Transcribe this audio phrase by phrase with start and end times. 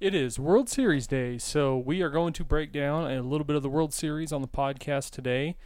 [0.00, 3.54] It is World Series Day, so we are going to break down a little bit
[3.54, 5.58] of the World Series on the podcast today,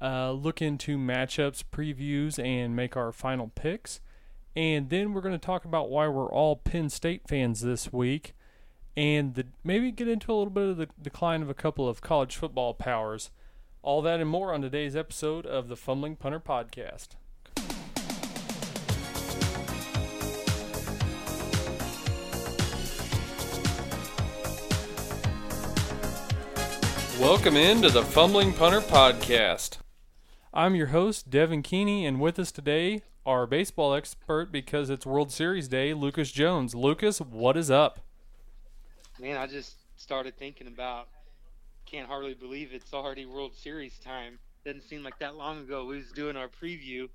[0.00, 4.00] uh, look into matchups, previews, and make our final picks.
[4.56, 8.32] And then we're going to talk about why we're all Penn State fans this week,
[8.96, 12.00] and the, maybe get into a little bit of the decline of a couple of
[12.00, 13.30] college football powers.
[13.82, 17.08] All that and more on today's episode of the Fumbling Punter Podcast.
[27.22, 29.78] Welcome into the Fumbling Punter Podcast.
[30.52, 35.30] I'm your host, Devin Keeney, and with us today, our baseball expert because it's World
[35.30, 36.74] Series Day, Lucas Jones.
[36.74, 38.00] Lucas, what is up?
[39.20, 41.06] Man, I just started thinking about
[41.86, 44.40] can't hardly believe it's already World Series time.
[44.64, 47.08] Doesn't seem like that long ago we was doing our preview.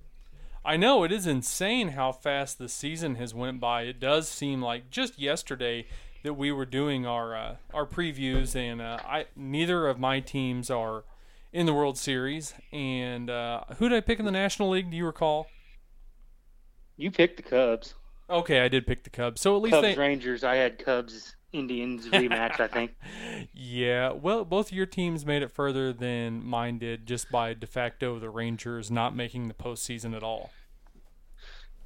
[0.64, 3.82] I know it is insane how fast the season has went by.
[3.82, 5.86] It does seem like just yesterday
[6.28, 10.70] that we were doing our uh, our previews, and uh, I neither of my teams
[10.70, 11.06] are
[11.54, 12.54] in the World Series.
[12.74, 14.92] And uh, who did I pick in the National League?
[14.92, 15.48] Do you recall?
[16.98, 17.94] You picked the Cubs.
[18.30, 19.40] Okay, I did pick the Cubs.
[19.40, 19.96] So at least Cubs they...
[19.96, 20.44] Rangers.
[20.44, 22.60] I had Cubs Indians rematch.
[22.60, 22.92] I think.
[23.54, 27.68] Yeah, well, both of your teams made it further than mine did, just by de
[27.68, 30.52] facto the Rangers not making the postseason at all.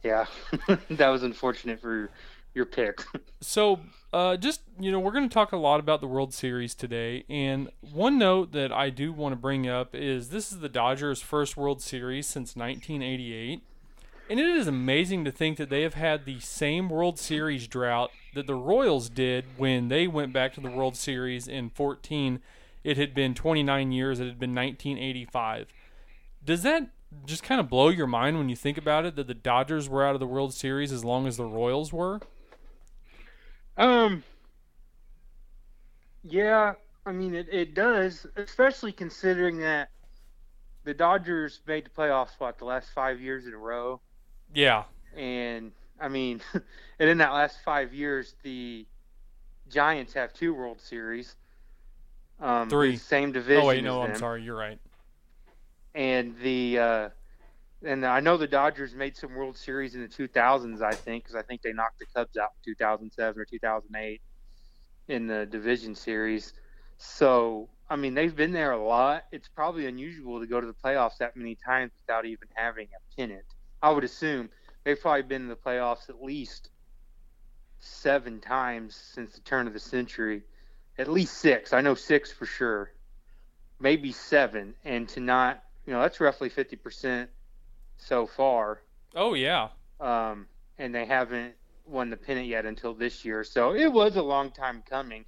[0.03, 0.25] Yeah,
[0.89, 2.09] that was unfortunate for
[2.53, 3.03] your pick.
[3.41, 3.79] so,
[4.13, 7.23] uh, just you know, we're going to talk a lot about the World Series today,
[7.29, 11.21] and one note that I do want to bring up is this is the Dodgers'
[11.21, 13.61] first World Series since 1988,
[14.29, 18.11] and it is amazing to think that they have had the same World Series drought
[18.33, 22.39] that the Royals did when they went back to the World Series in 14.
[22.83, 24.19] It had been 29 years.
[24.19, 25.67] It had been 1985.
[26.43, 26.89] Does that
[27.25, 30.05] just kind of blow your mind when you think about it that the Dodgers were
[30.05, 32.21] out of the World Series as long as the Royals were?
[33.81, 34.23] Um.
[36.23, 36.73] Yeah,
[37.05, 39.89] I mean it, it does, especially considering that
[40.83, 43.99] the Dodgers made the playoffs what the last five years in a row.
[44.53, 44.83] Yeah.
[45.15, 46.41] And I mean,
[46.99, 48.85] and in that last five years, the
[49.69, 51.35] Giants have two World Series.
[52.39, 52.97] Um, Three.
[52.97, 53.63] Same division.
[53.63, 54.19] Oh wait, no, I'm them.
[54.19, 54.43] sorry.
[54.43, 54.79] You're right.
[55.93, 57.09] And the uh,
[57.83, 60.81] and I know the Dodgers made some World Series in the 2000s.
[60.81, 64.21] I think because I think they knocked the Cubs out in 2007 or 2008
[65.07, 66.53] in the division series.
[66.97, 69.25] So I mean, they've been there a lot.
[69.33, 73.15] It's probably unusual to go to the playoffs that many times without even having a
[73.17, 73.43] pennant.
[73.83, 74.49] I would assume
[74.85, 76.69] they've probably been in the playoffs at least
[77.79, 80.43] seven times since the turn of the century.
[80.97, 81.73] At least six.
[81.73, 82.93] I know six for sure.
[83.77, 84.73] Maybe seven.
[84.85, 87.27] And to not, you know, that's roughly 50%
[88.01, 88.81] so far.
[89.15, 89.69] Oh yeah.
[89.99, 90.47] Um,
[90.77, 91.53] and they haven't
[91.85, 93.43] won the pennant yet until this year.
[93.43, 95.25] So it was a long time coming.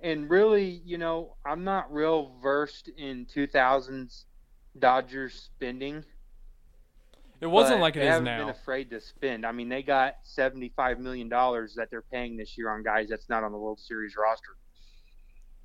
[0.00, 4.24] And really, you know, I'm not real versed in 2000s
[4.78, 6.04] Dodgers spending.
[7.40, 8.38] It wasn't like it they is haven't now.
[8.40, 9.44] been afraid to spend.
[9.44, 13.28] I mean, they got seventy-five million dollars that they're paying this year on guys that's
[13.28, 14.56] not on the World Series roster.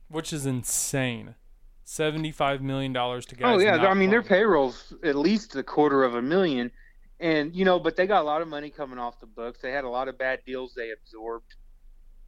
[0.10, 1.36] which is insane.
[1.84, 3.56] Seventy-five million dollars to guys.
[3.56, 4.44] oh yeah, I mean their playing.
[4.44, 6.72] payroll's at least a quarter of a million,
[7.20, 9.60] and you know, but they got a lot of money coming off the books.
[9.62, 11.56] They had a lot of bad deals they absorbed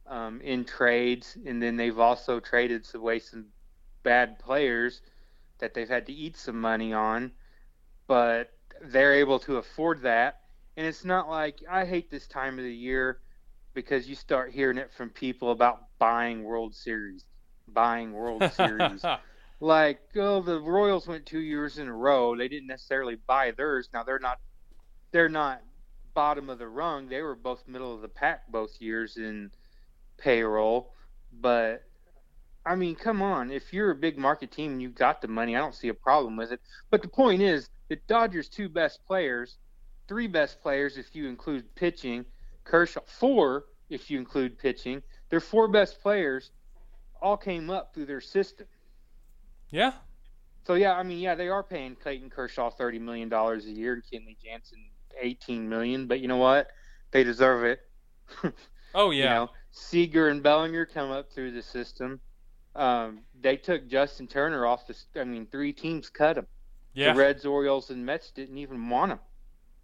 [0.06, 3.46] um, in trades, and then they've also traded away some
[4.02, 5.00] bad players
[5.58, 7.32] that they've had to eat some money on,
[8.06, 8.50] but
[8.82, 10.40] they're able to afford that.
[10.76, 13.20] And it's not like I hate this time of the year
[13.72, 17.24] because you start hearing it from people about buying World Series,
[17.68, 19.04] buying World Series.
[19.64, 22.36] Like, oh, the Royals went two years in a row.
[22.36, 23.88] They didn't necessarily buy theirs.
[23.94, 24.38] Now they're not,
[25.10, 25.62] they're not
[26.12, 27.08] bottom of the rung.
[27.08, 29.50] They were both middle of the pack both years in
[30.18, 30.92] payroll.
[31.40, 31.82] But
[32.66, 33.50] I mean, come on.
[33.50, 35.94] If you're a big market team and you've got the money, I don't see a
[35.94, 36.60] problem with it.
[36.90, 39.56] But the point is, the Dodgers' two best players,
[40.08, 42.26] three best players if you include pitching,
[42.64, 46.50] Kershaw, four if you include pitching, their four best players
[47.22, 48.66] all came up through their system.
[49.74, 49.92] Yeah,
[50.66, 53.94] So yeah, I mean, yeah, they are paying Clayton Kershaw thirty million dollars a year
[53.94, 54.78] and Kenley Jansen
[55.20, 56.06] eighteen million.
[56.06, 56.68] But you know what?
[57.10, 57.80] They deserve it.
[58.94, 62.20] oh yeah, You know, Seager and Bellinger come up through the system.
[62.76, 64.96] Um, they took Justin Turner off the.
[65.20, 66.46] I mean, three teams cut him.
[66.94, 69.20] yeah, The Reds, Orioles, and Mets didn't even want him,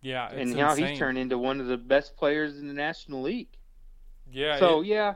[0.02, 0.28] yeah.
[0.32, 0.88] And now insane.
[0.88, 3.56] he's turned into one of the best players in the National League.
[4.30, 5.14] Yeah, so it- yeah,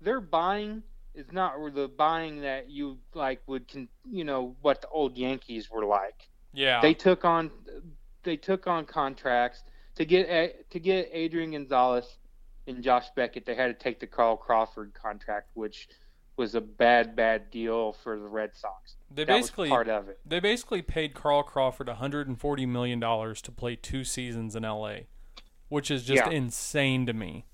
[0.00, 0.82] their buying
[1.18, 5.68] is not the buying that you like would con, you know what the old Yankees
[5.70, 6.28] were like.
[6.54, 7.50] yeah, They took on
[8.22, 9.64] they took on contracts
[9.96, 12.18] to get to get Adrian Gonzalez
[12.66, 15.88] and Josh Beckett, they had to take the Carl Crawford contract, which
[16.36, 18.94] was a bad, bad deal for the Red Sox.
[19.10, 20.20] They That basically part of it.
[20.24, 24.98] they basically paid Carl Crawford 140 million dollars to play two seasons in LA,
[25.68, 26.30] which is just Yeah.
[26.30, 27.46] insane to me.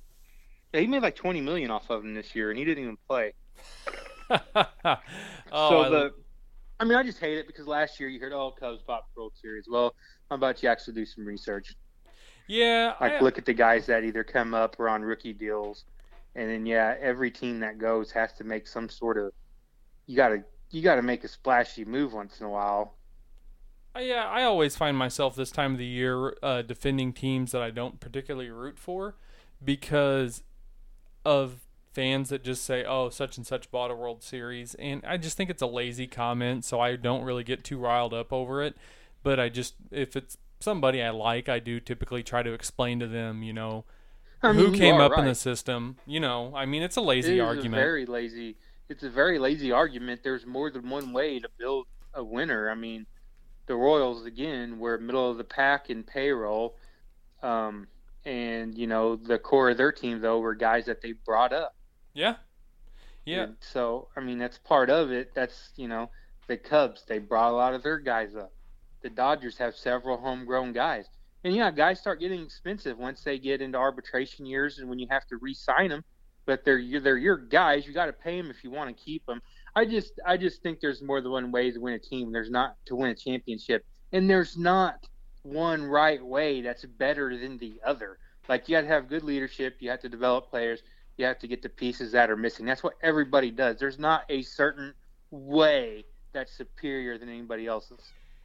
[0.75, 2.99] Yeah, he made like 20 million off of him this year, and he didn't even
[3.09, 3.33] play.
[4.31, 4.97] oh,
[5.53, 6.15] so I- the,
[6.81, 9.21] I mean, I just hate it because last year you heard, oh, Cubs pop the
[9.23, 9.67] World Series.
[9.71, 9.95] Well,
[10.29, 11.75] how about you actually do some research?
[12.49, 15.85] yeah, Like, I, look at the guys that either come up or on rookie deals,
[16.35, 19.33] and then yeah, every team that goes has to make some sort of.
[20.07, 22.97] You gotta you gotta make a splashy move once in a while.
[23.99, 27.71] yeah, I always find myself this time of the year uh, defending teams that I
[27.71, 29.15] don't particularly root for
[29.65, 30.43] because
[31.25, 31.61] of
[31.95, 35.37] fans that just say, "Oh, such and such bought a World Series," and I just
[35.37, 38.77] think it's a lazy comment, so I don't really get too riled up over it.
[39.23, 43.07] But I just, if it's somebody I like, I do typically try to explain to
[43.07, 43.85] them, you know,
[44.43, 45.97] I mean, who came up in the system.
[46.07, 47.75] You know, I mean, it's a It lazy is a argument.
[47.77, 48.57] very lazy.
[48.89, 50.23] It's a very lazy argument.
[50.23, 52.69] There's more than one way to build a winner.
[52.71, 53.07] I mean,
[53.67, 56.77] the Royals again were middle of the pack in payroll,
[57.43, 57.87] um,
[58.27, 61.75] and you know the core of their team though were guys that they brought up.
[62.15, 62.37] Yeah,
[63.25, 65.33] yeah, And so I mean that's part of it.
[65.35, 66.11] That's you know
[66.49, 68.53] the Cubs they brought a lot of their guys up.
[69.03, 71.09] The Dodgers have several homegrown guys,
[71.45, 75.07] and yeah, guys start getting expensive once they get into arbitration years and when you
[75.11, 76.05] have to re-sign them.
[76.47, 77.87] But they're they're your guys.
[77.87, 79.41] You got to pay them if you want to keep them.
[79.75, 82.33] I just I just think there's more than one way to win a team.
[82.33, 85.07] There's not to win a championship, and there's not
[85.43, 88.19] one right way that's better than the other.
[88.49, 89.77] Like you got to have good leadership.
[89.81, 90.83] You have to develop players.
[91.17, 92.67] You have to get the pieces that are missing.
[92.67, 93.79] That's what everybody does.
[93.79, 94.95] There's not a certain
[95.31, 98.01] way that's superior than anybody else's.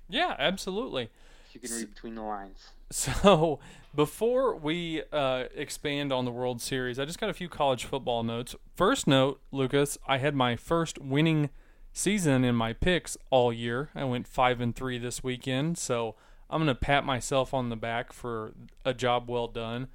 [0.08, 1.10] yeah, absolutely.
[1.54, 2.70] You can read between the lines.
[2.92, 3.60] So,
[3.94, 8.24] before we uh, expand on the World Series, I just got a few college football
[8.24, 8.56] notes.
[8.76, 11.52] First note, Lucas, I had my first winning
[11.94, 13.90] season in my picks all year.
[13.94, 16.16] I went five and three this weekend, so
[16.50, 19.88] I'm gonna pat myself on the back for a job well done.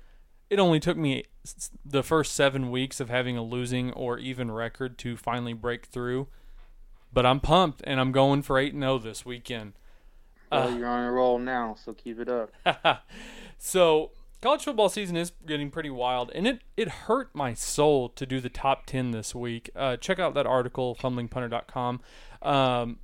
[0.54, 1.24] It only took me
[1.84, 6.28] the first seven weeks of having a losing or even record to finally break through,
[7.12, 9.72] but I'm pumped and I'm going for eight and zero this weekend.
[10.52, 12.52] Well, Uh, you're on a roll now, so keep it up.
[13.58, 18.24] so college football season is getting pretty wild, and it it hurt my soul to
[18.24, 19.70] do the top ten this week.
[19.74, 22.00] Uh, check out that article, fumblingpunter.com,
[22.42, 22.98] um,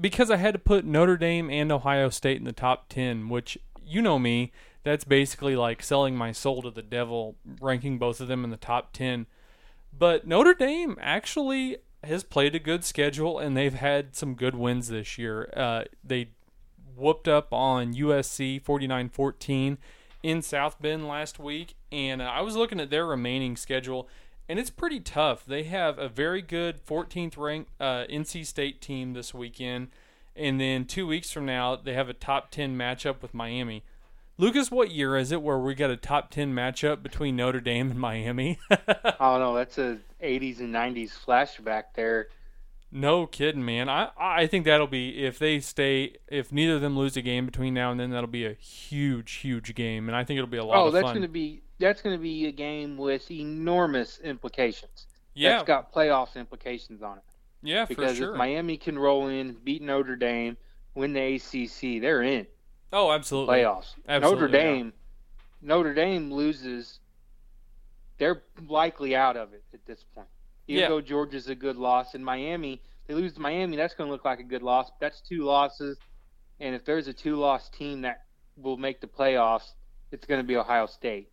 [0.00, 3.58] because I had to put Notre Dame and Ohio State in the top ten, which
[3.82, 4.50] you know me,
[4.82, 8.56] that's basically like selling my soul to the devil, ranking both of them in the
[8.56, 9.26] top ten.
[9.96, 14.88] But Notre Dame actually has played a good schedule, and they've had some good wins
[14.88, 15.52] this year.
[15.56, 16.30] Uh, they
[16.96, 19.78] whooped up on USC 49-14
[20.22, 24.08] in South Bend last week, and uh, I was looking at their remaining schedule,
[24.48, 25.44] and it's pretty tough.
[25.44, 29.88] They have a very good 14th ranked uh, NC State team this weekend,
[30.36, 33.82] and then two weeks from now they have a top 10 matchup with Miami.
[34.40, 37.90] Lucas, what year is it where we got a top 10 matchup between Notre Dame
[37.90, 38.58] and Miami?
[38.70, 38.76] I
[39.20, 39.54] don't know.
[39.54, 42.28] That's a 80s and 90s flashback there.
[42.90, 43.90] No kidding, man.
[43.90, 47.44] I I think that'll be if they stay if neither of them lose a game
[47.44, 50.56] between now and then that'll be a huge huge game and I think it'll be
[50.56, 51.16] a lot Oh, of that's fun.
[51.16, 55.06] going to be that's going to be a game with enormous implications.
[55.34, 57.24] yeah, That's got playoffs implications on it.
[57.62, 58.26] yeah, Because for sure.
[58.28, 60.56] Because if Miami can roll in, beat Notre Dame,
[60.94, 62.46] win the ACC, they're in
[62.92, 63.56] oh, absolutely.
[63.58, 63.94] playoffs.
[64.08, 64.64] Absolutely, Notre yeah.
[64.64, 64.92] Dame,
[65.62, 67.00] Notre Dame loses,
[68.18, 70.28] they're likely out of it at this point.
[70.66, 70.88] Even Yeah.
[70.88, 74.24] though Georgia's a good loss, and Miami, they lose to Miami, that's going to look
[74.24, 74.90] like a good loss.
[75.00, 75.98] That's two losses,
[76.60, 78.24] and if there's a two-loss team that
[78.56, 79.72] will make the playoffs,
[80.12, 81.30] it's going to be Ohio State.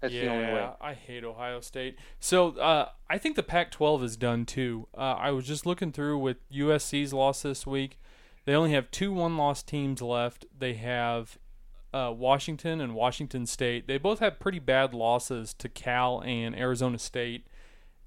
[0.00, 0.70] That's yeah, the only way.
[0.80, 1.96] I hate Ohio State.
[2.18, 4.88] So uh, I think the Pac-12 is done too.
[4.96, 7.98] Uh, I was just looking through with USC's loss this week.
[8.44, 10.46] They only have two one-loss teams left.
[10.56, 11.38] They have
[11.92, 13.86] uh, Washington and Washington State.
[13.86, 17.46] They both have pretty bad losses to Cal and Arizona State,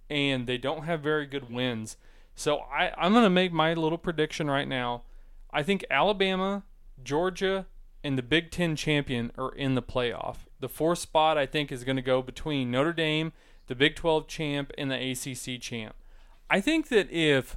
[0.09, 1.97] and they don't have very good wins.
[2.35, 5.03] So I, I'm going to make my little prediction right now.
[5.51, 6.63] I think Alabama,
[7.03, 7.67] Georgia,
[8.03, 10.37] and the Big Ten champion are in the playoff.
[10.59, 13.33] The fourth spot, I think, is going to go between Notre Dame,
[13.67, 15.95] the Big 12 champ, and the ACC champ.
[16.49, 17.55] I think that if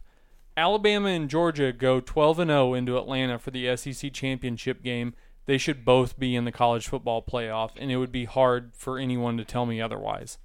[0.57, 5.15] Alabama and Georgia go 12 and 0 into Atlanta for the SEC championship game,
[5.47, 8.99] they should both be in the college football playoff, and it would be hard for
[8.99, 10.39] anyone to tell me otherwise.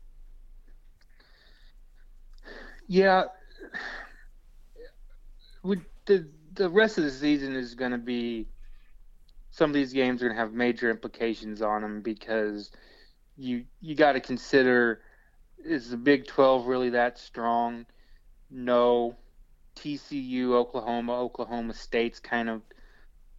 [2.87, 3.25] Yeah,
[5.63, 8.47] would the the rest of the season is going to be
[9.51, 12.71] some of these games are going to have major implications on them because
[13.37, 15.01] you you got to consider
[15.63, 17.85] is the Big 12 really that strong?
[18.49, 19.15] No.
[19.81, 22.63] TCU, Oklahoma, Oklahoma State's kind of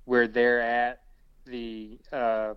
[0.05, 1.03] where they're at.
[1.47, 2.55] The uh,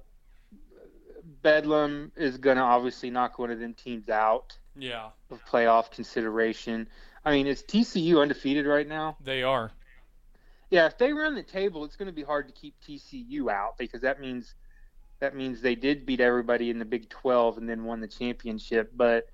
[1.23, 6.89] Bedlam is going to obviously knock one of them teams out Yeah, of playoff consideration.
[7.25, 9.19] I mean, is TCU undefeated right now?
[9.19, 9.71] they are.
[10.69, 13.77] Yeah, if they run the table, it's going to be hard to keep TCU out
[13.77, 14.55] because that means
[15.19, 18.91] that means they did beat everybody in the Big 12 and then won the championship.
[18.95, 19.25] But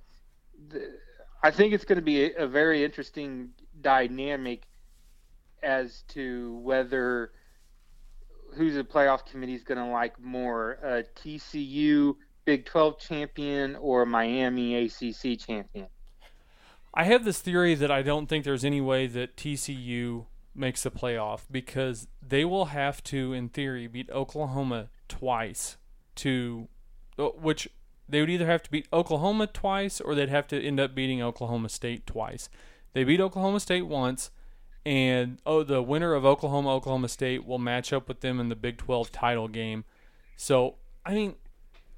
[0.69, 0.99] the,
[1.43, 4.63] I think it's going to be a, a very interesting dynamic
[5.63, 7.31] as to whether
[8.55, 14.01] who's the playoff committee is going to like more a TCU Big 12 champion or
[14.01, 15.87] a Miami ACC champion.
[16.93, 20.91] I have this theory that I don't think there's any way that TCU makes the
[20.91, 25.77] playoff because they will have to, in theory, beat Oklahoma twice
[26.15, 26.67] to,
[27.17, 27.69] uh, which
[28.09, 31.21] they would either have to beat Oklahoma twice or they'd have to end up beating
[31.21, 32.49] Oklahoma State twice.
[32.93, 34.31] They beat Oklahoma State once,
[34.85, 38.55] and oh, the winner of Oklahoma Oklahoma State will match up with them in the
[38.55, 39.85] Big 12 title game.
[40.35, 41.35] So, I mean,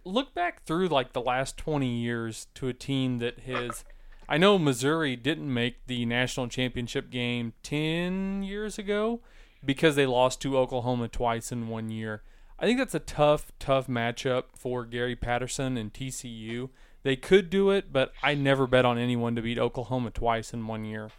[0.05, 3.85] look back through like the last 20 years to a team that has
[4.27, 9.19] I know Missouri didn't make the national championship game 10 years ago
[9.63, 12.23] because they lost to Oklahoma twice in one year.
[12.57, 16.69] I think that's a tough, tough matchup for Gary Patterson and TCU.
[17.03, 20.65] They could do it, but I never bet on anyone to beat Oklahoma twice in
[20.67, 21.09] one year.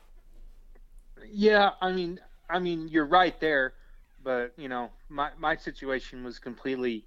[1.30, 3.74] Yeah, I mean, I mean, you're right there,
[4.22, 7.04] but you know, my my situation was completely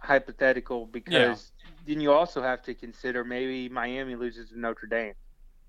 [0.00, 1.52] hypothetical because
[1.86, 5.14] then you also have to consider maybe Miami loses to Notre Dame.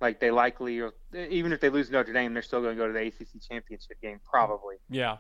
[0.02, 2.82] Like they likely, or even if they lose to Notre Dame, they're still going to
[2.82, 4.78] go to the ACC championship game probably.
[4.90, 5.18] Yeah.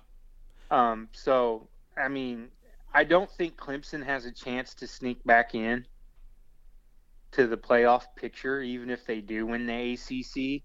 [0.71, 2.47] Um, so I mean,
[2.91, 5.85] I don't think Clemson has a chance to sneak back in
[7.33, 10.63] to the playoff picture, even if they do win the ACC.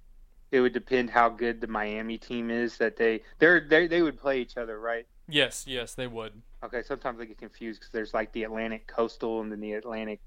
[0.50, 4.18] It would depend how good the Miami team is that they they're they they would
[4.18, 5.06] play each other, right?
[5.28, 6.40] Yes, yes, they would.
[6.64, 10.20] Okay, sometimes I get confused because there's like the Atlantic Coastal and then the Atlantic.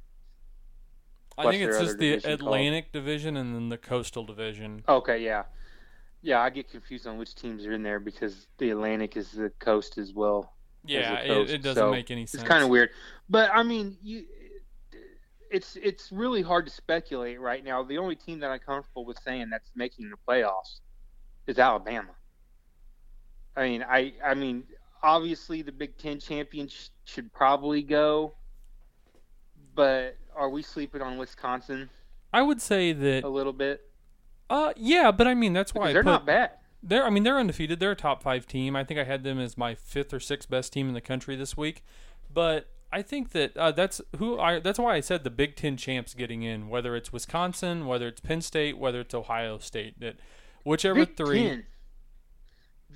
[1.37, 2.55] I think it's just the division called?
[2.55, 4.83] Atlantic division and then the coastal division.
[4.87, 5.43] Okay, yeah,
[6.21, 6.41] yeah.
[6.41, 9.97] I get confused on which teams are in there because the Atlantic is the coast
[9.97, 10.53] as well.
[10.85, 12.43] Yeah, a it, it doesn't so make any sense.
[12.43, 12.89] It's kind of weird,
[13.29, 14.25] but I mean, you,
[15.51, 17.83] it's it's really hard to speculate right now.
[17.83, 20.79] The only team that I'm comfortable with saying that's making the playoffs
[21.45, 22.11] is Alabama.
[23.55, 24.63] I mean, I I mean,
[25.03, 28.33] obviously the Big Ten champion sh- should probably go,
[29.75, 31.89] but are we sleeping on Wisconsin
[32.31, 33.81] I would say that a little bit?
[34.49, 36.51] uh yeah, but I mean that's why they're put, not bad.
[36.83, 37.79] They're, I mean, they're undefeated.
[37.79, 38.75] They're a top five team.
[38.75, 41.35] I think I had them as my fifth or sixth best team in the country
[41.35, 41.83] this week.
[42.33, 44.59] But I think that uh, that's who I.
[44.59, 46.69] That's why I said the Big Ten champs getting in.
[46.69, 50.17] Whether it's Wisconsin, whether it's Penn State, whether it's Ohio State, that
[50.63, 51.43] whichever Big three.
[51.43, 51.65] Ten,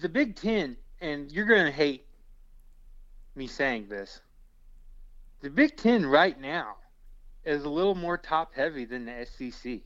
[0.01, 2.05] the Big Ten, and you're gonna hate
[3.35, 4.21] me saying this.
[5.41, 6.75] The Big Ten right now
[7.43, 9.79] is a little more top heavy than the SEC.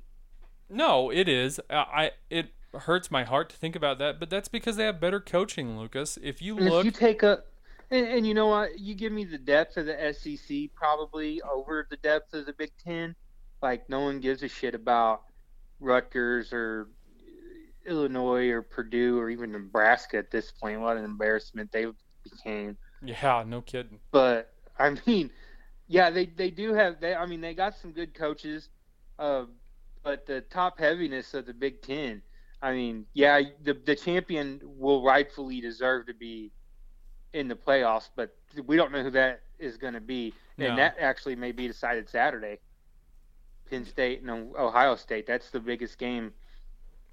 [0.70, 1.60] No, it is.
[1.70, 5.20] I it hurts my heart to think about that, but that's because they have better
[5.20, 6.18] coaching, Lucas.
[6.22, 7.44] If you And look, if you take a,
[7.92, 11.88] and, and you know what, you give me the depth of the SEC probably over
[11.90, 13.16] the depth of the Big Ten.
[13.62, 15.24] Like no one gives a shit about
[15.80, 16.90] Rutgers or
[17.86, 20.80] Illinois or Purdue or even Nebraska at this point.
[20.82, 21.88] What an embarrassment they
[22.24, 22.78] became.
[23.04, 24.00] yeah, no kidding.
[24.12, 25.32] But I mean,
[25.88, 27.00] yeah, they they do have.
[27.00, 28.70] They I mean, they got some good coaches,
[29.18, 29.46] uh,
[30.04, 32.22] but the top heaviness of the Big Ten.
[32.62, 36.52] I mean, yeah, the the champion will rightfully deserve to be
[37.34, 40.68] in the playoffs, but we don't know who that is going to be, No.
[40.68, 42.60] and that actually may be decided Saturday.
[43.70, 45.28] Penn State and Ohio State.
[45.28, 46.34] That's the biggest game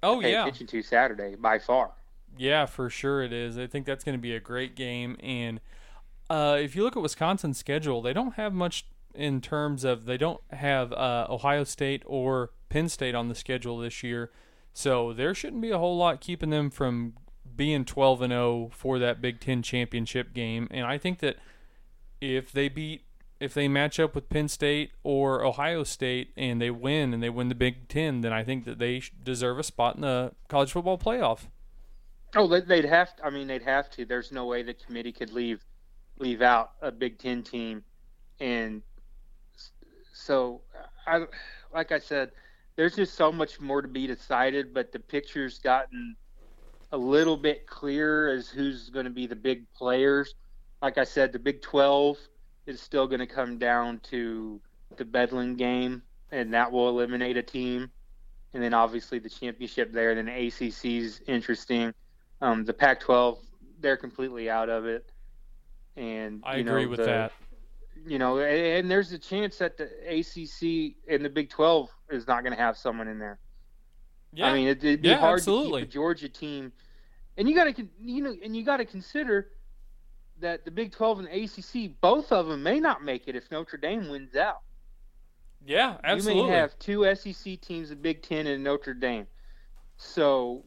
[0.01, 1.91] Oh pay yeah, attention to Saturday by far.
[2.37, 3.57] Yeah, for sure it is.
[3.57, 5.17] I think that's going to be a great game.
[5.21, 5.59] And
[6.29, 10.17] uh, if you look at Wisconsin's schedule, they don't have much in terms of they
[10.17, 14.31] don't have uh, Ohio State or Penn State on the schedule this year,
[14.73, 17.13] so there shouldn't be a whole lot keeping them from
[17.57, 20.67] being 12 and 0 for that Big Ten championship game.
[20.71, 21.37] And I think that
[22.21, 23.03] if they beat
[23.39, 27.29] if they match up with Penn State or Ohio State and they win and they
[27.29, 30.71] win the Big Ten, then I think that they deserve a spot in the college
[30.71, 31.41] football playoff.
[32.35, 33.15] Oh, they- they'd have.
[33.17, 34.05] To, I mean, they'd have to.
[34.05, 35.63] There's no way the committee could leave
[36.19, 37.83] leave out a Big Ten team,
[38.39, 38.81] and
[40.13, 40.61] so
[41.05, 41.25] I,
[41.73, 42.31] like I said,
[42.75, 44.73] there's just so much more to be decided.
[44.73, 46.15] But the picture's gotten
[46.91, 50.35] a little bit clearer as who's going to be the big players.
[50.81, 52.17] Like I said, the Big 12
[52.65, 54.59] is still going to come down to
[54.95, 56.01] the Bedlam game,
[56.31, 57.89] and that will eliminate a team.
[58.53, 60.15] And then obviously the championship there.
[60.15, 61.93] Then the ACC's interesting.
[62.41, 63.39] Um, the Pac-12,
[63.79, 65.11] they're completely out of it.
[65.95, 67.31] And I you know, agree with the- that.
[68.05, 72.27] You know, and, and there's a chance that the ACC and the Big 12 is
[72.27, 73.39] not going to have someone in there.
[74.37, 75.81] Yeah, I mean, it, it'd be Yeah, hard absolutely.
[75.81, 76.71] to keep a Georgia team,
[77.37, 79.51] and you got to you know, and you got to consider
[80.39, 83.51] that the Big 12 and the ACC, both of them may not make it if
[83.51, 84.61] Notre Dame wins out.
[85.65, 86.43] yeah, absolutely.
[86.43, 89.27] You may have two SEC teams, the Big Ten and Notre Dame.
[89.97, 90.65] So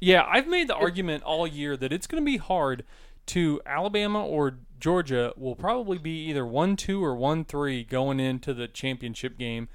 [0.00, 2.84] Yeah, I've made the argument all year that it's going to be hard
[3.26, 8.54] to Alabama or Georgia will probably be either 1 2 or 1 3 going into
[8.54, 9.68] the championship game.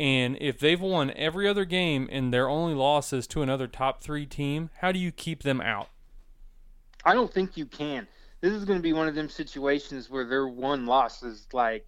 [0.00, 4.02] And if they've won every other game and their only loss is to another top
[4.02, 5.90] three team, how do you keep them out?
[7.04, 8.08] I don't think you can.
[8.40, 11.84] This is going to be one of them situations where their one loss is like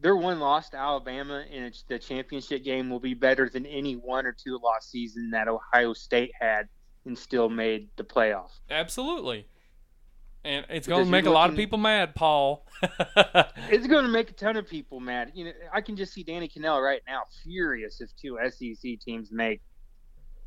[0.00, 4.26] their one loss to Alabama in the championship game will be better than any one
[4.26, 6.68] or two loss season that Ohio State had
[7.04, 8.50] and still made the playoff.
[8.68, 9.46] Absolutely.
[10.44, 12.66] And it's going to make a lot of people mad, Paul.
[13.70, 15.32] It's going to make a ton of people mad.
[15.34, 19.30] You know, I can just see Danny Kanell right now furious if two SEC teams
[19.30, 19.62] make.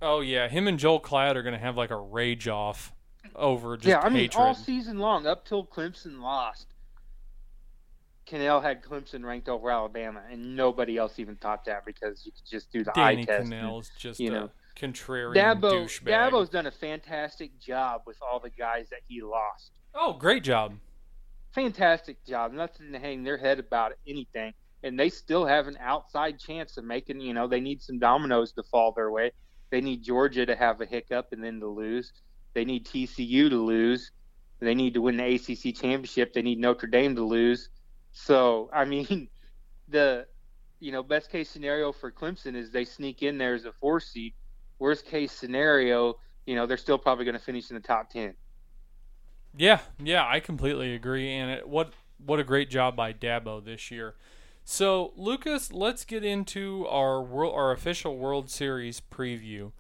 [0.01, 0.47] oh, yeah.
[0.47, 2.93] Him and Joel Klatt are going to have like a rage off
[3.35, 4.35] over just yeah, I mean, hatred.
[4.41, 6.67] all season long up till Clemson lost,
[8.27, 12.45] Kanell had Clemson ranked over Alabama, and nobody else even thought that because you could
[12.45, 13.51] just do the Danny eye test.
[13.51, 14.49] and- Kanell is just you know.
[14.75, 16.31] contrarian Dabo, douchebag.
[16.31, 19.71] Dabo's done a fantastic job with all the guys that he lost.
[19.97, 20.75] Oh, great job.
[21.53, 22.51] Fantastic job.
[22.51, 24.53] Nothing to hang their head about anything.
[24.83, 28.51] And they still have an outside chance of making, you know, they need some dominoes
[28.53, 29.31] to fall their way.
[29.69, 32.11] They need Georgia to have a hiccup and then to lose.
[32.53, 34.11] They need TCU to lose.
[34.59, 36.33] They need to win the ACC championship.
[36.33, 37.69] They need Notre Dame to lose.
[38.11, 39.29] So, I mean,
[39.87, 40.27] the,
[40.79, 44.01] you know, best case scenario for Clemson is they sneak in there as a four
[44.01, 44.33] seed.
[44.77, 48.33] Worst case scenario, you know, they're still probably going to finish in the top 10.
[49.58, 51.32] Yeah, yeah, I completely agree.
[51.34, 54.15] And it, what what a great job by Dabo this year.
[54.63, 59.72] So, Lucas, let's get into our world, our official World Series preview.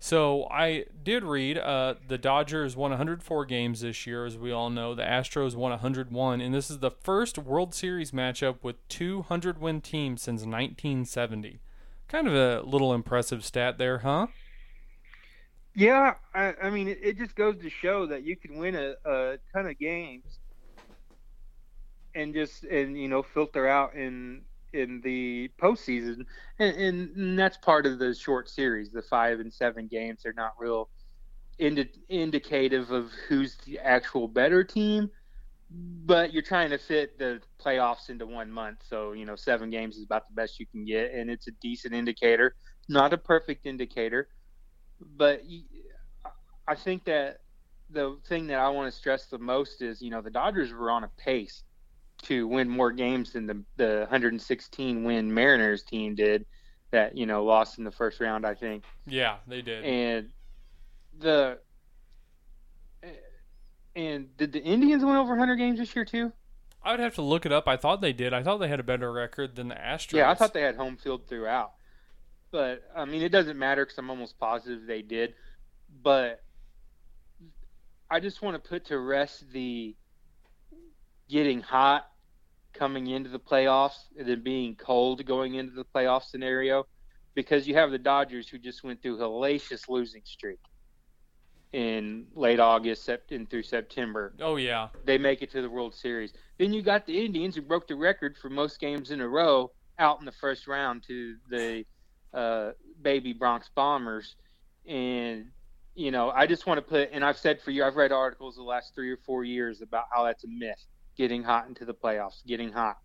[0.00, 4.68] So, I did read uh, the Dodgers won 104 games this year, as we all
[4.68, 4.96] know.
[4.96, 9.80] The Astros won 101, and this is the first World Series matchup with 200 win
[9.80, 11.60] teams since 1970.
[12.08, 14.26] Kind of a little impressive stat there, huh?
[15.74, 18.94] Yeah, I, I mean, it, it just goes to show that you can win a,
[19.06, 20.38] a ton of games
[22.14, 24.42] and just and you know filter out in
[24.74, 26.24] in the postseason,
[26.58, 28.90] and, and that's part of the short series.
[28.92, 30.90] The five and seven games they're not real
[31.58, 35.10] indi- indicative of who's the actual better team,
[35.70, 38.80] but you're trying to fit the playoffs into one month.
[38.84, 41.52] So you know, seven games is about the best you can get, and it's a
[41.62, 42.54] decent indicator,
[42.88, 44.28] not a perfect indicator
[45.16, 45.42] but
[46.66, 47.40] I think that
[47.90, 50.90] the thing that I want to stress the most is, you know, the Dodgers were
[50.90, 51.62] on a pace
[52.22, 56.46] to win more games than the the 116 win Mariners team did,
[56.90, 58.84] that you know lost in the first round, I think.
[59.06, 59.84] Yeah, they did.
[59.84, 60.30] And
[61.18, 61.58] the
[63.94, 66.32] and did the Indians win over 100 games this year too?
[66.84, 67.68] I would have to look it up.
[67.68, 68.32] I thought they did.
[68.32, 70.14] I thought they had a better record than the Astros.
[70.14, 71.72] Yeah, I thought they had home field throughout.
[72.52, 75.34] But I mean, it doesn't matter because I'm almost positive they did.
[76.02, 76.40] But
[78.10, 79.96] I just want to put to rest the
[81.28, 82.06] getting hot
[82.74, 86.84] coming into the playoffs and then being cold going into the playoff scenario
[87.34, 90.58] because you have the Dodgers who just went through a hellacious losing streak
[91.72, 94.88] in late August sept- and through September Oh yeah.
[95.04, 96.34] they make it to the World Series.
[96.58, 99.70] Then you got the Indians who broke the record for most games in a row
[99.98, 101.84] out in the first round to the
[102.34, 104.36] uh, baby Bronx Bombers.
[104.86, 105.46] And,
[105.94, 108.56] you know, I just want to put, and I've said for you, I've read articles
[108.56, 110.84] the last three or four years about how that's a myth,
[111.16, 112.96] getting hot into the playoffs, getting hot.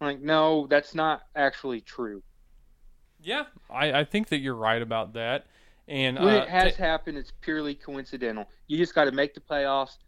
[0.00, 2.22] I'm like, no, that's not actually true.
[3.20, 5.46] Yeah, I, I think that you're right about that.
[5.86, 8.46] And When uh, it has ta- happened, it's purely coincidental.
[8.66, 9.98] You just got to make the playoffs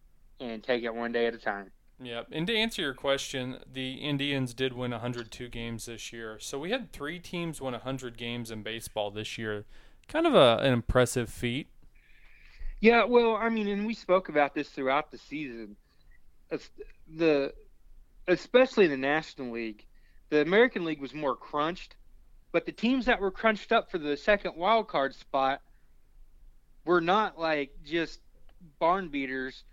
[0.40, 1.70] and take it one day at a time.
[2.00, 6.38] Yeah, and to answer your question, the Indians did win 102 games this year.
[6.40, 9.64] So we had three teams win 100 games in baseball this year.
[10.08, 11.68] Kind of a, an impressive feat.
[12.80, 15.76] Yeah, well, I mean, and we spoke about this throughout the season.
[16.50, 16.68] It's
[17.08, 17.54] the
[18.28, 19.84] especially in the National League,
[20.30, 21.96] the American League was more crunched,
[22.52, 25.60] but the teams that were crunched up for the second wild card spot
[26.84, 28.20] were not like just
[28.78, 29.64] barn beaters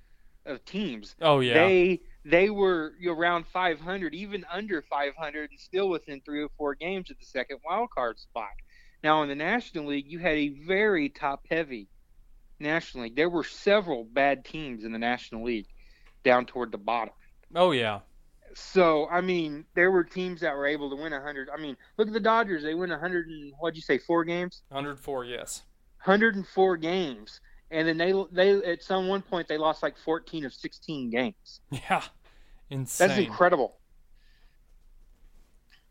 [0.45, 1.15] of teams.
[1.21, 6.49] Oh yeah, They they were around 500, even under 500, and still within three or
[6.57, 8.51] four games of the second wild card spot.
[9.03, 11.87] Now in the National League, you had a very top heavy
[12.59, 13.15] National League.
[13.15, 15.67] There were several bad teams in the National League
[16.23, 17.13] down toward the bottom.
[17.55, 17.99] Oh yeah.
[18.53, 21.49] So I mean, there were teams that were able to win 100.
[21.49, 22.63] I mean, look at the Dodgers.
[22.63, 24.61] They win 100 and what'd you say, four games?
[24.69, 25.63] 104, yes.
[26.03, 30.53] 104 games, and then they they at some one point they lost like 14 of
[30.53, 31.61] 16 games.
[31.71, 32.03] Yeah,
[32.69, 33.07] insane.
[33.07, 33.77] That's incredible.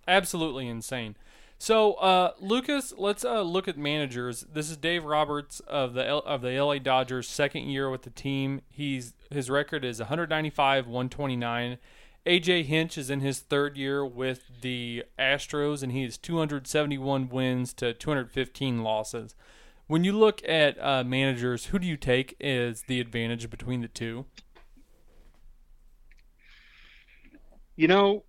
[0.07, 1.17] Absolutely insane.
[1.63, 4.47] So, uh, Lucas, let's uh, look at managers.
[4.51, 8.11] This is Dave Roberts of the L- of the LA Dodgers, second year with the
[8.11, 8.63] team.
[8.71, 11.79] He's his record is 195, 129.
[12.27, 17.73] AJ Hinch is in his third year with the Astros, and he has 271 wins
[17.75, 19.35] to 215 losses.
[19.91, 23.89] When you look at uh, managers, who do you take as the advantage between the
[23.89, 24.25] two?
[27.75, 28.23] You know,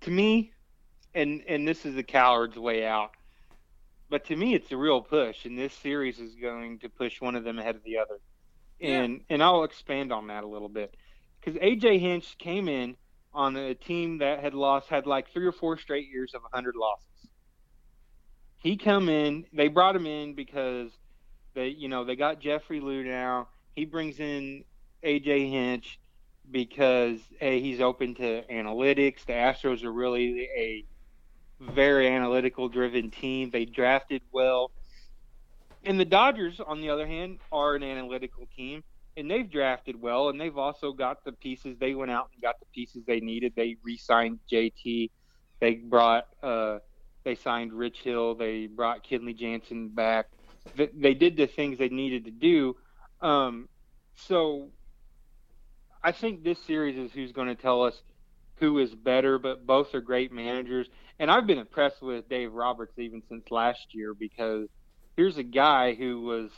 [0.00, 0.50] to me,
[1.14, 3.12] and and this is the coward's way out.
[4.10, 7.36] But to me, it's a real push, and this series is going to push one
[7.36, 8.18] of them ahead of the other.
[8.80, 10.92] And and I'll expand on that a little bit
[11.40, 12.96] because AJ Hinch came in
[13.32, 16.74] on a team that had lost had like three or four straight years of 100
[16.74, 17.30] losses.
[18.64, 20.90] He come in, they brought him in because
[21.52, 23.46] they you know they got Jeffrey Luhnow.
[23.76, 24.64] He brings in
[25.04, 26.00] AJ Hinch
[26.50, 29.26] because hey, he's open to analytics.
[29.26, 30.84] The Astros are really a
[31.60, 33.50] very analytical driven team.
[33.50, 34.70] They drafted well.
[35.84, 38.82] And the Dodgers, on the other hand, are an analytical team,
[39.18, 41.76] and they've drafted well, and they've also got the pieces.
[41.78, 43.52] They went out and got the pieces they needed.
[43.54, 45.10] They re-signed JT.
[45.60, 46.78] They brought, uh,
[47.24, 48.34] they signed Rich Hill.
[48.34, 50.26] They brought Kenley Jansen back.
[50.76, 52.76] They did the things they needed to do.
[53.20, 53.68] Um,
[54.14, 54.68] so
[56.02, 58.00] I think this series is who's going to tell us
[58.56, 62.98] who is better, but both are great managers and I've been impressed with Dave Roberts
[62.98, 64.68] even since last year because
[65.16, 66.50] here's a guy who was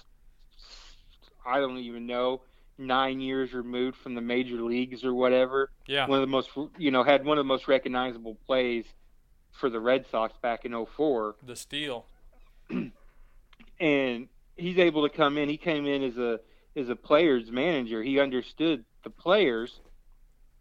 [1.45, 2.43] I don't even know
[2.79, 5.71] nine years removed from the major leagues or whatever.
[5.87, 8.87] Yeah, one of the most you know had one of the most recognizable plays
[9.59, 11.37] for the Red Sox back in 04.
[11.45, 12.07] The steal.
[13.81, 15.49] and he's able to come in.
[15.49, 16.41] He came in as a
[16.77, 18.03] as a player's manager.
[18.03, 19.81] He understood the players,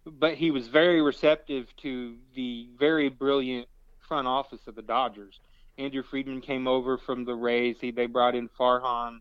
[0.06, 3.68] but he was very receptive to the very brilliant
[4.08, 5.40] front office of the Dodgers.
[5.78, 7.78] Andrew Friedman came over from the Rays.
[7.82, 9.20] He, they brought in Farhan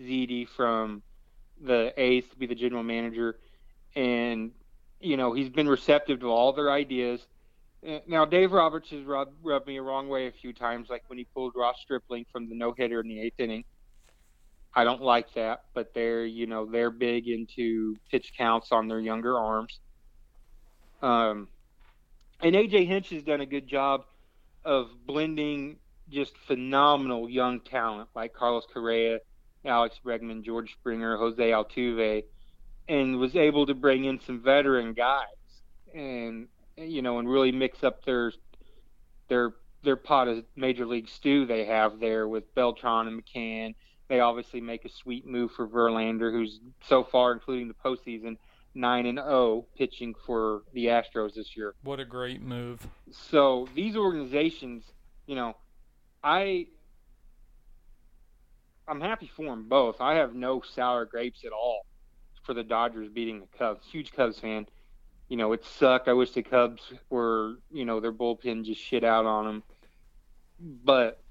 [0.00, 1.02] Zaidi from
[1.60, 3.38] the A's to be the general manager,
[3.94, 4.52] and
[5.00, 7.20] you know he's been receptive to all their ideas.
[7.86, 11.04] Uh, now Dave Roberts has rubbed, rubbed me a wrong way a few times, like
[11.08, 13.64] when he pulled Ross Stripling from the no hitter in the eighth inning.
[14.74, 19.00] I don't like that, but they're you know they're big into pitch counts on their
[19.00, 19.78] younger arms.
[21.02, 21.48] Um,
[22.40, 24.04] and AJ Hinch has done a good job
[24.64, 25.76] of blending
[26.10, 29.18] just phenomenal young talent like Carlos Correa,
[29.64, 32.24] Alex Bregman, George Springer, Jose Altuve,
[32.88, 35.26] and was able to bring in some veteran guys
[35.94, 38.32] and you know and really mix up their
[39.28, 43.74] their their pot of major league stew they have there with Beltran and McCann.
[44.08, 48.36] They obviously make a sweet move for Verlander, who's so far, including the postseason,
[48.74, 51.74] nine and zero oh pitching for the Astros this year.
[51.82, 52.86] What a great move!
[53.10, 54.84] So these organizations,
[55.26, 55.56] you know,
[56.22, 56.66] I
[58.86, 60.00] I'm happy for them both.
[60.00, 61.86] I have no sour grapes at all
[62.44, 63.86] for the Dodgers beating the Cubs.
[63.90, 64.66] Huge Cubs fan.
[65.28, 66.08] You know, it sucked.
[66.08, 69.62] I wish the Cubs were, you know, their bullpen just shit out on them.
[70.60, 71.22] But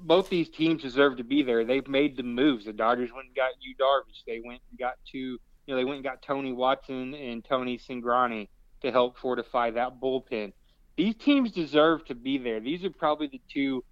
[0.00, 1.64] both these teams deserve to be there.
[1.64, 2.64] They've made the moves.
[2.64, 4.24] The Dodgers went and got Yu Darvish.
[4.26, 7.78] They went and got two you know, they went and got Tony Watson and Tony
[7.78, 8.48] Cingrani
[8.82, 10.52] to help fortify that bullpen.
[10.96, 12.60] These teams deserve to be there.
[12.60, 13.84] These are probably the two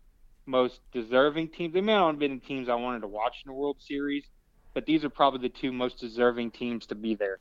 [0.47, 1.75] most deserving teams.
[1.75, 4.25] They may not have been the teams I wanted to watch in the World Series,
[4.73, 7.41] but these are probably the two most deserving teams to be there.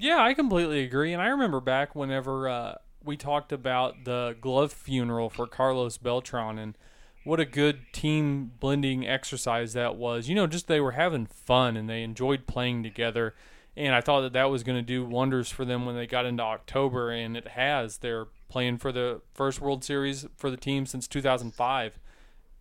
[0.00, 1.12] Yeah, I completely agree.
[1.12, 6.58] And I remember back whenever uh, we talked about the glove funeral for Carlos Beltran
[6.58, 6.76] and
[7.24, 10.28] what a good team blending exercise that was.
[10.28, 13.34] You know, just they were having fun and they enjoyed playing together
[13.76, 16.26] and I thought that that was going to do wonders for them when they got
[16.26, 17.98] into October, and it has.
[17.98, 21.98] They're playing for the first World Series for the team since 2005,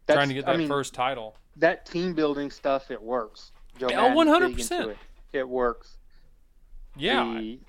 [0.05, 1.35] That's, trying to get that I mean, first title.
[1.55, 3.51] That team building stuff, it works.
[3.77, 4.53] Joe yeah, 100.
[4.53, 4.97] percent it.
[5.33, 5.49] it.
[5.49, 5.97] works.
[6.99, 7.23] Yeah.
[7.39, 7.59] The,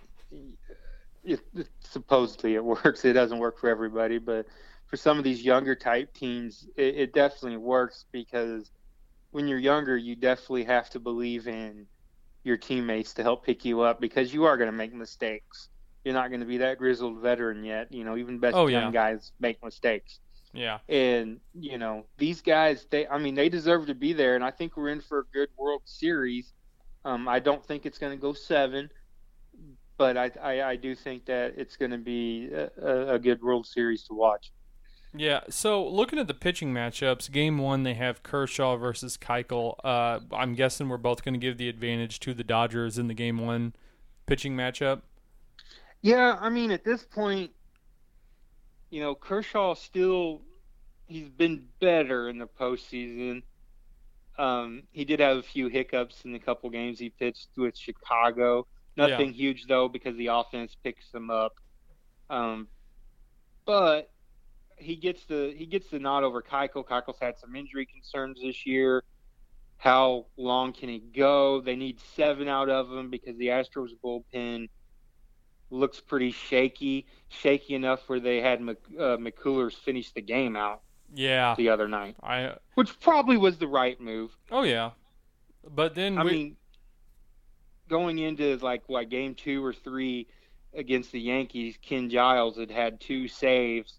[1.25, 3.05] it, it, supposedly it works.
[3.05, 4.47] It doesn't work for everybody, but
[4.87, 8.71] for some of these younger type teams, it, it definitely works because
[9.31, 11.87] when you're younger, you definitely have to believe in
[12.43, 15.69] your teammates to help pick you up because you are going to make mistakes.
[16.05, 17.93] You're not going to be that grizzled veteran yet.
[17.93, 19.13] You know, even best Oh, young yeah.
[19.13, 20.19] guys make mistakes.
[20.53, 20.79] Yeah.
[20.89, 24.51] And you know, these guys, they, I mean, they deserve to be there, and I
[24.51, 26.53] think we're in for a good World Series.
[27.05, 28.91] Um, I don't think it's going to go seven,
[30.01, 33.67] but I, I, I do think that it's going to be a, a- good World
[33.67, 34.51] Series to watch.
[35.15, 39.75] Yeah, so looking at the pitching matchups, game one they have Kershaw versus Keuchel.
[39.85, 43.15] Uh, I'm guessing we're both going to give the advantage to the Dodgers in the
[43.15, 43.75] game one
[44.25, 45.03] pitching matchup.
[46.01, 47.51] Yeah, I mean, at this point,
[48.89, 50.41] you know, Kershaw still
[51.09, 53.43] he's been better in the postseason.
[54.39, 58.67] Um, he did have a few hiccups in the couple games he pitched with Chicago.
[58.97, 61.55] Nothing huge though, because the offense picks them up.
[62.29, 62.69] Um,
[63.65, 64.11] but
[64.77, 66.85] he gets the he gets the nod over Keuchel.
[66.87, 69.05] Keuchel's had some injury concerns this year.
[69.79, 71.61] How long can he go?
[71.61, 74.69] They need seven out of him because the Astros bullpen
[75.71, 80.83] looks pretty shaky, shaky enough where they had Mc, uh, McCullers finish the game out
[81.15, 84.37] Yeah, the other night, I which probably was the right move.
[84.51, 84.91] oh yeah,
[85.69, 86.57] but then I we, mean,
[87.91, 90.29] going into like what game two or three
[90.73, 93.99] against the Yankees, Ken Giles had had two saves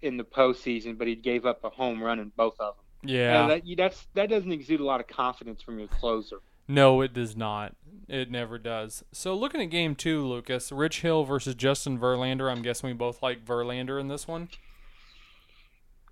[0.00, 3.10] in the postseason, but he gave up a home run in both of them.
[3.10, 6.36] yeah, And that, that's that doesn't exude a lot of confidence from your closer.
[6.68, 7.74] no, it does not.
[8.06, 9.04] It never does.
[9.12, 12.50] So looking at game two, Lucas, Rich Hill versus Justin Verlander.
[12.50, 14.48] I'm guessing we both like Verlander in this one.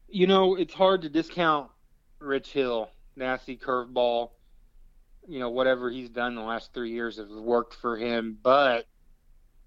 [0.08, 1.70] You know, it's hard to discount
[2.18, 4.30] Rich Hill, nasty curveball.
[5.28, 8.86] You know, whatever he's done the last three years has worked for him, but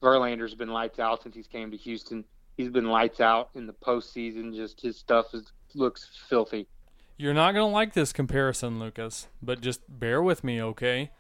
[0.02, 2.24] Verlander's been lights out since he's came to Houston.
[2.58, 4.56] He's been lights out in the postseason.
[4.56, 6.68] Just his stuff is looks filthy.
[7.18, 11.12] You're not going to like this comparison, Lucas, but just bear with me, okay?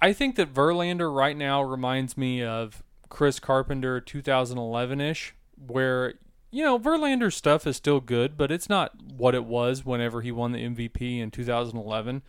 [0.00, 6.14] I think that Verlander right now reminds me of Chris Carpenter 2011 ish, where,
[6.50, 10.32] you know, Verlander's stuff is still good, but it's not what it was whenever he
[10.32, 12.22] won the MVP in 2011.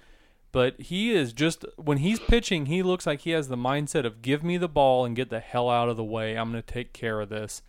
[0.52, 4.22] But he is just, when he's pitching, he looks like he has the mindset of
[4.24, 6.36] give me the ball and get the hell out of the way.
[6.36, 7.62] I'm going to take care of this.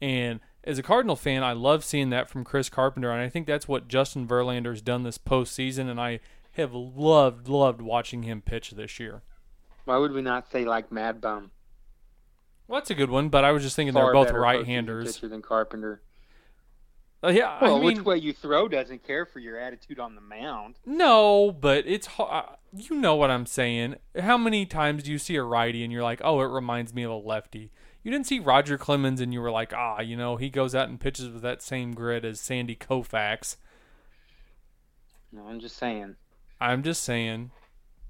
[0.00, 3.46] And as a Cardinal fan, I love seeing that from Chris Carpenter, and I think
[3.46, 6.20] that's what Justin Verlander's done this postseason, and I
[6.52, 9.22] have loved, loved watching him pitch this year.
[9.84, 11.50] Why would we not say like Mad Bum?
[12.68, 15.16] Well, that's a good one, but I was just thinking Far they're both right-handers.
[15.16, 16.02] pitcher than Carpenter.
[17.22, 20.14] Uh, yeah, Well, I mean, which way you throw doesn't care for your attitude on
[20.14, 20.76] the mound.
[20.86, 23.96] no, but it's ho- you know what I'm saying.
[24.18, 27.02] How many times do you see a righty and you're like, oh, it reminds me
[27.02, 27.70] of a lefty?
[28.02, 30.88] You didn't see Roger Clemens and you were like, ah, you know, he goes out
[30.88, 33.56] and pitches with that same grit as Sandy Koufax.
[35.32, 36.16] No, I'm just saying.
[36.60, 37.50] I'm just saying,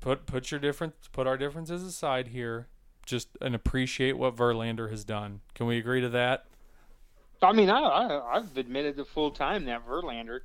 [0.01, 2.69] put put your difference, put our differences aside here,
[3.05, 5.41] just and appreciate what Verlander has done.
[5.55, 6.47] Can we agree to that?
[7.43, 10.41] I mean, I, I I've admitted the full time that Verlander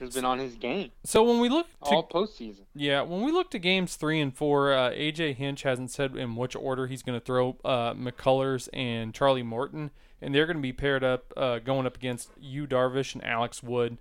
[0.00, 2.60] has been on his game So when we look to all postseason.
[2.74, 6.36] yeah, when we look to games three and four, uh, AJ Hinch hasn't said in
[6.36, 9.90] which order he's going to throw uh, McCullers and Charlie Morton,
[10.22, 13.60] and they're going to be paired up, uh, going up against Yu Darvish and Alex
[13.62, 13.98] Wood.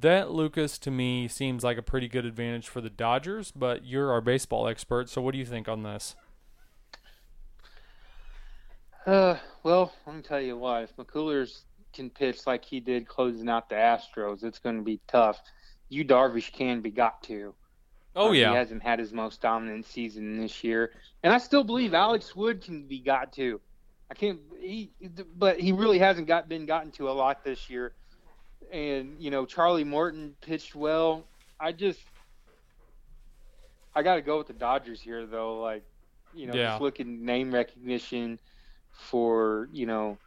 [0.00, 4.10] That Lucas to me seems like a pretty good advantage for the Dodgers, but you're
[4.10, 6.16] our baseball expert, so what do you think on this?
[9.08, 10.82] Uh, well, let me tell you why.
[10.82, 11.62] If McCullers
[11.94, 15.40] can pitch like he did closing out the Astros, it's going to be tough.
[15.88, 17.54] Yu Darvish can be got to.
[18.14, 20.92] Oh Uh, yeah, he hasn't had his most dominant season this year,
[21.22, 23.60] and I still believe Alex Wood can be got to.
[24.10, 24.90] I can't, he,
[25.36, 27.94] but he really hasn't got been gotten to a lot this year.
[28.70, 31.24] And you know, Charlie Morton pitched well.
[31.58, 32.00] I just,
[33.94, 35.60] I got to go with the Dodgers here, though.
[35.60, 35.84] Like,
[36.34, 36.70] you know, Yeah.
[36.72, 38.38] just looking name recognition
[38.98, 40.18] for you know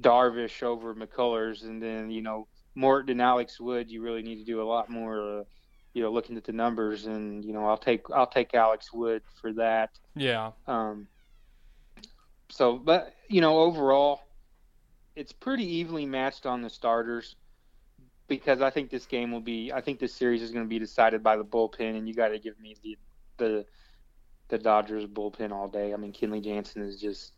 [0.00, 3.90] Darvish over McCullers, and then you know Morton and Alex Wood.
[3.90, 5.40] You really need to do a lot more.
[5.40, 5.44] Uh,
[5.94, 9.22] you know, looking at the numbers, and you know, I'll take I'll take Alex Wood
[9.40, 9.90] for that.
[10.14, 10.52] yeah.
[10.66, 11.08] Um,
[12.50, 14.20] so, but you know, overall,
[15.16, 17.36] it's pretty evenly matched on the starters
[18.28, 19.72] because I think this game will be.
[19.72, 22.28] I think this series is going to be decided by the bullpen, and you got
[22.28, 22.96] to give me the
[23.38, 23.66] the
[24.48, 25.92] the Dodgers bullpen all day.
[25.92, 27.32] I mean, Kenley Jansen is just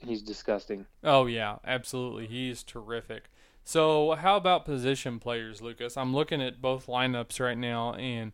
[0.00, 0.86] he's disgusting.
[1.02, 2.26] Oh yeah, absolutely.
[2.26, 3.24] He's terrific.
[3.64, 5.96] So how about position players, Lucas?
[5.96, 8.32] I'm looking at both lineups right now, and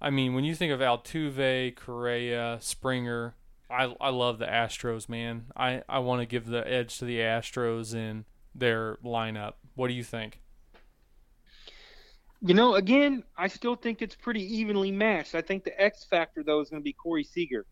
[0.00, 3.34] I mean, when you think of Altuve, Correa, Springer,
[3.70, 5.46] I I love the Astros, man.
[5.56, 8.24] I I want to give the edge to the Astros in
[8.54, 9.54] their lineup.
[9.74, 10.40] What do you think?
[12.42, 15.34] You know, again, I still think it's pretty evenly matched.
[15.34, 17.64] I think the X factor though is going to be Corey Seager.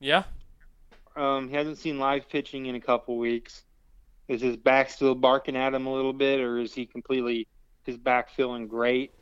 [0.00, 0.24] Yeah.
[1.18, 3.64] Um, he hasn't seen live pitching in a couple weeks.
[4.28, 7.48] Is his back still barking at him a little bit, or is he completely
[7.84, 9.12] his back feeling great?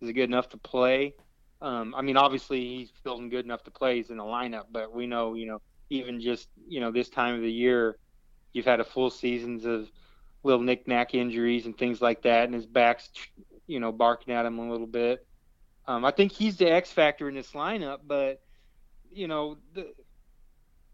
[0.00, 1.14] Is it good enough to play?
[1.60, 3.96] Um, I mean, obviously he's feeling good enough to play.
[3.96, 5.60] He's in the lineup, but we know, you know,
[5.90, 7.98] even just you know this time of the year,
[8.52, 9.90] you've had a full seasons of
[10.44, 13.10] little knick-knack injuries and things like that, and his back's
[13.66, 15.26] you know barking at him a little bit.
[15.86, 18.40] Um, I think he's the X factor in this lineup, but
[19.10, 19.92] you know the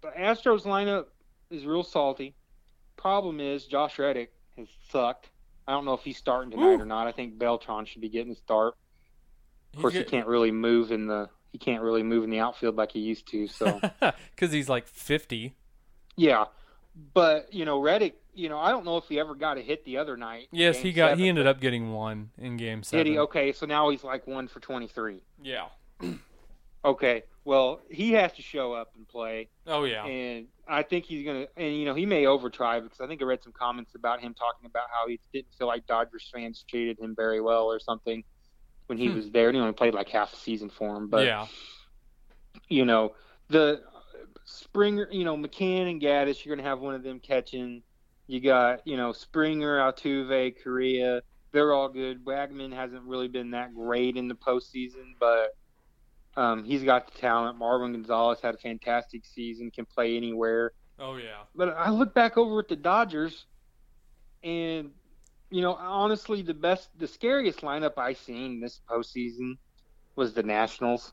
[0.03, 1.07] the Astros lineup
[1.51, 2.35] is real salty.
[2.97, 5.31] Problem is Josh Reddick has sucked.
[5.67, 6.81] I don't know if he's starting tonight Ooh.
[6.81, 7.07] or not.
[7.07, 8.75] I think Beltran should be getting the start.
[9.75, 12.77] Of course, he can't really move in the he can't really move in the outfield
[12.77, 13.47] like he used to.
[13.47, 15.55] So Because he's like 50.
[16.17, 16.47] yeah,
[17.15, 19.85] but you know Reddick, you know I don't know if he ever got a hit
[19.85, 20.49] the other night.
[20.51, 21.11] Yes, he got.
[21.11, 23.05] seven, He ended up getting one in game seven.
[23.05, 23.19] Did he?
[23.19, 25.23] Okay, so now he's like one for twenty three.
[25.43, 25.67] Yeah.
[26.85, 29.49] Okay, well he has to show up and play.
[29.67, 30.05] Oh yeah.
[30.05, 31.47] and I think he's gonna.
[31.57, 34.35] And you know, he may overtry because I think I read some comments about him
[34.35, 38.23] talking about how he didn't feel like Dodgers fans treated him very well or something
[38.87, 39.17] when he Hmm.
[39.17, 39.49] was there.
[39.49, 41.47] And he only played like half a season for him, but yeah.
[42.69, 43.15] you know,
[43.49, 43.83] the
[44.45, 47.83] Springer, you know, McCann and Gattis, you're gonna have one of them catching.
[48.27, 51.23] You got, you know, Springer, Altuve, Correa.
[51.53, 52.23] They're all good.
[52.23, 55.57] Bregman hasn't really been that great in the postseason, but
[56.39, 57.59] um, he's got the talent.
[57.59, 60.73] Marwin Gonzalez had a fantastic season, can play anywhere.
[60.99, 61.45] Oh yeah.
[61.55, 63.47] But I look back over at the Dodgers,
[64.45, 64.93] and
[65.51, 69.59] you know, honestly, the best, the scariest lineup I seen this postseason
[70.17, 71.13] was the Nationals.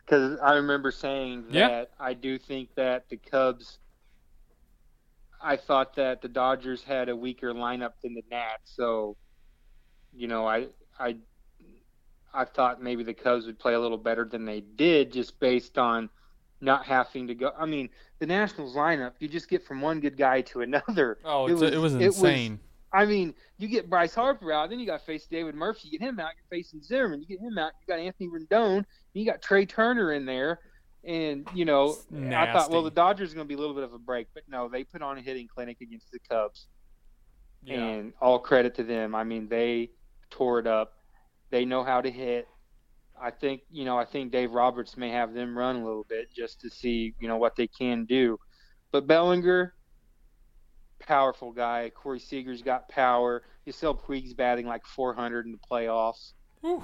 [0.00, 1.84] Because I remember saying that Yeah.
[2.00, 3.78] I do think that the Cubs.
[5.40, 9.16] I thought that the Dodgers had a weaker lineup than the Nats, so
[10.12, 11.18] you know, I I
[12.34, 15.78] I thought maybe the Cubs would play a little better than they did, just based
[15.78, 16.08] on
[16.60, 17.52] not having to go.
[17.58, 17.88] I mean,
[18.18, 21.18] the Nationals lineup, you just get from one good guy to another.
[21.24, 22.60] Oh, It was- it was it was- insane.
[22.90, 25.88] I mean, you get Bryce Harper out, then you got to face David Murphy.
[25.88, 27.20] You get him out, you're facing Zimmerman.
[27.20, 28.82] You get him out, you got Anthony Rendon.
[29.12, 30.60] You got Trea Turner in there,
[31.04, 33.84] and you know, I thought, well, the Dodgers are going to be a little bit
[33.84, 36.68] of a break, but no, they put on a hitting clinic against the Cubs,
[37.62, 37.76] yeah.
[37.76, 39.14] and all credit to them.
[39.14, 39.90] I mean, they
[40.30, 40.94] tore it up.
[41.50, 42.48] They know how to hit.
[43.20, 43.98] I think you know.
[43.98, 47.28] I think Dave Roberts may have them run a little bit just to see you
[47.28, 48.38] know what they can do.
[48.92, 49.74] But Bellinger,
[51.00, 51.90] powerful guy.
[51.94, 53.42] Corey Seager's got power.
[53.64, 56.32] You Yasiel Puig's batting like 400 in the playoffs.
[56.60, 56.82] Whew.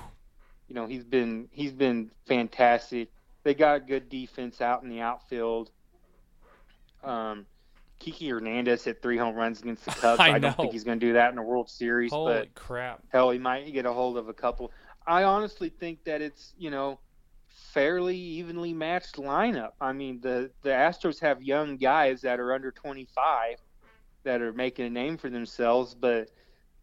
[0.68, 3.10] You know he's been he's been fantastic.
[3.44, 5.70] They got good defense out in the outfield.
[7.02, 7.46] Um,
[7.98, 10.20] Kiki Hernandez hit three home runs against the Cubs.
[10.20, 12.54] I I, don't think he's going to do that in the World Series, Holy but
[12.54, 13.02] crap.
[13.08, 14.72] hell, he might get a hold of a couple.
[15.06, 16.98] I honestly think that it's you know
[17.72, 19.72] fairly evenly matched lineup.
[19.80, 23.58] I mean the the Astros have young guys that are under 25
[24.24, 26.30] that are making a name for themselves, but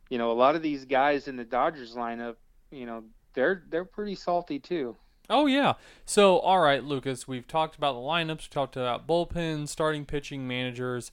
[0.09, 2.35] you know a lot of these guys in the Dodgers lineup,
[2.71, 4.95] you know they're they're pretty salty too.
[5.31, 5.73] Oh yeah.
[6.05, 10.47] So all right, Lucas, we've talked about the lineups, we talked about bullpens, starting pitching
[10.47, 11.11] managers.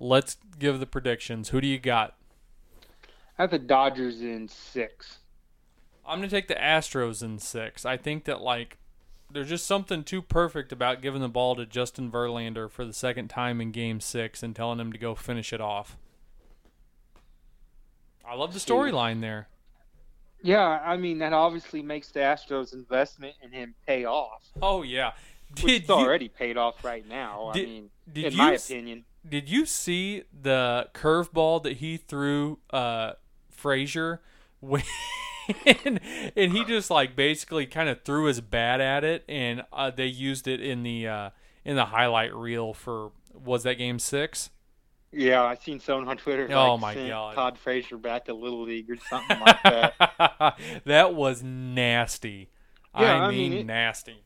[0.00, 1.50] Let's give the predictions.
[1.50, 2.16] Who do you got?
[3.38, 5.18] I have the Dodgers in six.
[6.04, 7.86] I'm gonna take the Astros in six.
[7.86, 8.78] I think that like
[9.30, 13.28] there's just something too perfect about giving the ball to Justin Verlander for the second
[13.28, 15.96] time in Game Six and telling him to go finish it off.
[18.26, 19.48] I love the storyline there.
[20.44, 24.42] Yeah, I mean that obviously makes the Astros investment in him pay off.
[24.60, 25.12] Oh yeah.
[25.50, 27.50] Which Did it's you, already paid off right now.
[27.54, 29.04] Did- I mean, in you my opinion.
[29.26, 33.12] did you see the curveball that he threw uh
[33.50, 34.20] Frazier
[34.60, 34.82] when
[35.66, 36.00] and,
[36.36, 40.06] and he just like basically kind of threw his bat at it and uh, they
[40.06, 41.30] used it in the uh
[41.64, 44.50] in the highlight reel for was that game 6?
[45.16, 46.48] Yeah, I seen someone on Twitter.
[46.52, 47.34] Oh, like, my God.
[47.34, 50.58] Todd Frazier back to Little League or something like that.
[50.84, 52.50] that was nasty.
[52.98, 54.22] Yeah, I I mean, mean, nasty.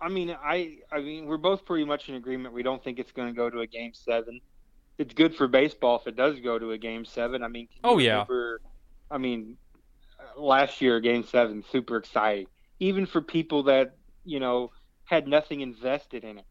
[0.00, 2.52] I mean, I, I mean, we're both pretty much in agreement.
[2.54, 4.40] We don't think it's going to go to a game seven.
[4.98, 7.42] It's good for baseball if it does go to a game seven.
[7.42, 8.12] I mean, Oh, yeah.
[8.12, 8.60] remember-
[9.10, 9.56] I mean,
[10.18, 12.46] uh, last year game seven, super exciting.
[12.80, 14.70] Even for people that you know
[15.04, 16.44] had nothing invested in it.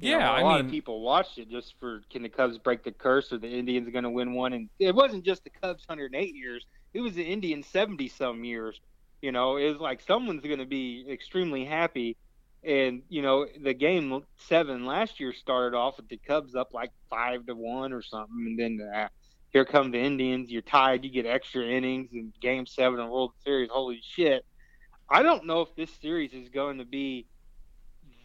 [0.00, 2.58] Yeah, know, a I lot mean- of people watched it just for can the Cubs
[2.58, 4.52] break the curse or the Indians going to win one?
[4.52, 8.80] And it wasn't just the Cubs 108 years; it was the Indians 70 some years.
[9.20, 12.16] You know, it was like someone's going to be extremely happy.
[12.64, 16.90] And you know, the game seven last year started off with the Cubs up like
[17.10, 19.08] five to one or something, and then uh,
[19.52, 20.50] here come the Indians.
[20.50, 21.04] You're tied.
[21.04, 23.68] You get extra innings in Game Seven of the World Series.
[23.70, 24.44] Holy shit!
[25.10, 27.26] I don't know if this series is going to be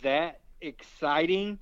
[0.03, 1.59] that exciting,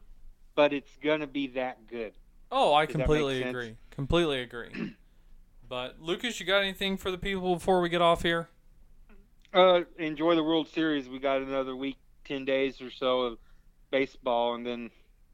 [0.55, 2.13] but it's going to be that good.
[2.51, 3.75] Oh, I Does completely agree.
[3.91, 4.69] Completely agree.
[5.69, 8.49] but Lucas, you got anything for the people before we get off here?
[9.53, 11.07] Uh, enjoy the World Series.
[11.07, 13.37] We got another week, ten days or so of
[13.89, 14.89] baseball, and then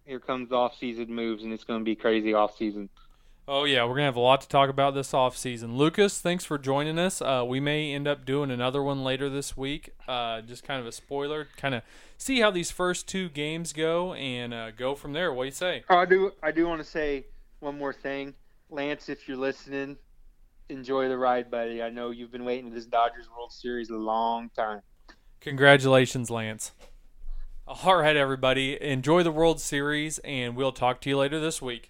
[0.05, 2.89] here comes off season moves, and it's going to be crazy off season.
[3.47, 5.75] Oh yeah, we're gonna have a lot to talk about this off season.
[5.75, 7.21] Lucas, thanks for joining us.
[7.21, 9.89] Uh, we may end up doing another one later this week.
[10.07, 11.81] Uh, just kind of a spoiler, kind of
[12.17, 15.33] see how these first two games go, and uh, go from there.
[15.33, 15.83] What do you say?
[15.89, 16.31] Oh, I do.
[16.43, 17.25] I do want to say
[17.61, 18.35] one more thing,
[18.69, 19.09] Lance.
[19.09, 19.97] If you're listening,
[20.69, 21.81] enjoy the ride, buddy.
[21.81, 24.81] I know you've been waiting for this Dodgers World Series a long time.
[25.39, 26.73] Congratulations, Lance.
[27.65, 31.89] All right, everybody, enjoy the World Series, and we'll talk to you later this week.